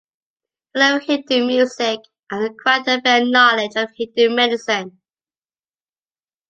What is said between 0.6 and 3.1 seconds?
He loved Hindu music, and acquired a